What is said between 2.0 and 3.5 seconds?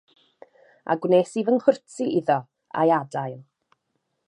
iddo a'i adael.